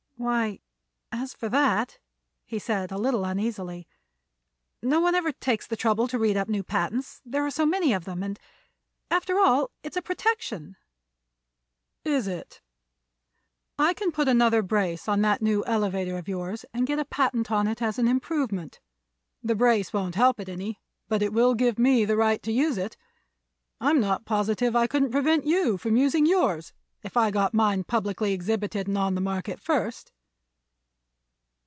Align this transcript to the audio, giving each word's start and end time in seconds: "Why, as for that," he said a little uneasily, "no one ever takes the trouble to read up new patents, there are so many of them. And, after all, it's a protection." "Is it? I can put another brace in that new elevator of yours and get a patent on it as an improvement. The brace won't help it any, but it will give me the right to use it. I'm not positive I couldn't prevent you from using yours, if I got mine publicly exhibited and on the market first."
"Why, 0.17 0.59
as 1.11 1.33
for 1.33 1.49
that," 1.49 1.97
he 2.45 2.59
said 2.59 2.91
a 2.91 2.97
little 2.99 3.25
uneasily, 3.25 3.87
"no 4.83 4.99
one 4.99 5.15
ever 5.15 5.31
takes 5.31 5.65
the 5.65 5.75
trouble 5.75 6.07
to 6.09 6.19
read 6.19 6.37
up 6.37 6.47
new 6.47 6.61
patents, 6.61 7.21
there 7.25 7.43
are 7.43 7.49
so 7.49 7.65
many 7.65 7.91
of 7.91 8.05
them. 8.05 8.21
And, 8.21 8.39
after 9.09 9.39
all, 9.39 9.71
it's 9.81 9.97
a 9.97 10.01
protection." 10.03 10.75
"Is 12.05 12.27
it? 12.27 12.61
I 13.79 13.95
can 13.95 14.11
put 14.11 14.27
another 14.27 14.61
brace 14.61 15.07
in 15.07 15.23
that 15.23 15.41
new 15.41 15.65
elevator 15.65 16.19
of 16.19 16.27
yours 16.27 16.65
and 16.71 16.85
get 16.85 16.99
a 16.99 17.05
patent 17.05 17.49
on 17.49 17.67
it 17.67 17.81
as 17.81 17.97
an 17.97 18.07
improvement. 18.07 18.79
The 19.41 19.55
brace 19.55 19.91
won't 19.91 20.13
help 20.13 20.39
it 20.39 20.47
any, 20.47 20.79
but 21.09 21.23
it 21.23 21.33
will 21.33 21.55
give 21.55 21.79
me 21.79 22.05
the 22.05 22.15
right 22.15 22.43
to 22.43 22.51
use 22.51 22.77
it. 22.77 22.95
I'm 23.79 23.99
not 23.99 24.25
positive 24.25 24.75
I 24.75 24.85
couldn't 24.85 25.09
prevent 25.09 25.47
you 25.47 25.79
from 25.79 25.95
using 25.97 26.27
yours, 26.27 26.73
if 27.03 27.17
I 27.17 27.31
got 27.31 27.55
mine 27.55 27.83
publicly 27.85 28.31
exhibited 28.31 28.87
and 28.87 28.95
on 28.95 29.15
the 29.15 29.21
market 29.21 29.59
first." 29.59 30.11